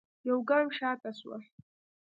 يوګام 0.27 0.67
شاته 0.77 1.11
سوه. 1.19 1.37